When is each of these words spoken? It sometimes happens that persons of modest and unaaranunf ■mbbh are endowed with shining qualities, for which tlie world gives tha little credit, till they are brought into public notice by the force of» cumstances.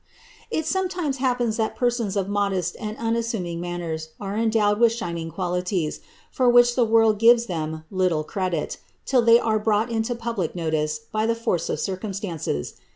It 0.49 0.65
sometimes 0.65 1.17
happens 1.17 1.57
that 1.57 1.75
persons 1.75 2.15
of 2.17 2.27
modest 2.27 2.75
and 2.79 2.97
unaaranunf 2.97 3.61
■mbbh 3.61 4.07
are 4.19 4.35
endowed 4.35 4.79
with 4.79 4.93
shining 4.93 5.29
qualities, 5.29 5.99
for 6.31 6.49
which 6.49 6.75
tlie 6.75 6.87
world 6.87 7.19
gives 7.19 7.45
tha 7.45 7.83
little 7.91 8.23
credit, 8.23 8.77
till 9.05 9.21
they 9.21 9.39
are 9.39 9.59
brought 9.59 9.91
into 9.91 10.15
public 10.15 10.55
notice 10.55 11.01
by 11.11 11.27
the 11.27 11.35
force 11.35 11.69
of» 11.69 11.77
cumstances. 12.01 12.73